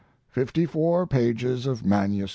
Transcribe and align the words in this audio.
Fifty 0.31 0.65
four 0.65 1.05
pages 1.05 1.67
of 1.67 1.85
MS. 1.85 2.29